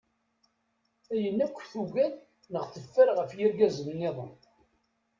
[1.13, 2.13] Ayen akk tugad
[2.51, 4.31] neɣ teffer ɣef yirgazen-nniḍen.